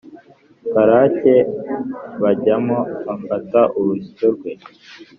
karakea 0.71 1.45
bajyamo 2.21 2.77
afata 3.15 3.59
urusyo 3.79 4.25
rwe 4.35 4.51